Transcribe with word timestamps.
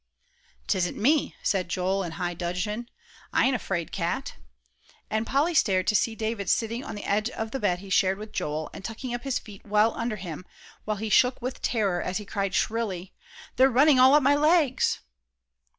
"'Tisn't 0.67 0.97
me," 0.97 1.35
said 1.43 1.69
Joel, 1.69 2.01
in 2.01 2.13
high 2.13 2.33
dudgeon; 2.33 2.89
"I 3.31 3.45
ain't 3.45 3.55
a 3.55 3.59
'fraid 3.59 3.91
cat." 3.91 4.33
And 5.11 5.27
Polly 5.27 5.53
stared 5.53 5.85
to 5.85 5.95
see 5.95 6.15
David 6.15 6.49
sitting 6.49 6.83
on 6.83 6.95
the 6.95 7.03
edge 7.03 7.29
of 7.29 7.51
the 7.51 7.59
bed 7.59 7.81
he 7.81 7.91
shared 7.91 8.17
with 8.17 8.31
Joel, 8.33 8.71
and 8.73 8.83
tucking 8.83 9.13
up 9.13 9.21
his 9.25 9.37
feet 9.37 9.63
well 9.63 9.93
under 9.93 10.15
him, 10.15 10.43
while 10.85 10.97
he 10.97 11.09
shook 11.09 11.39
with 11.39 11.61
terror 11.61 12.01
as 12.01 12.17
he 12.17 12.25
cried 12.25 12.55
shrilly, 12.55 13.13
"They're 13.57 13.69
running 13.69 13.99
all 13.99 14.15
up 14.15 14.23
my 14.23 14.33
legs!" 14.33 15.01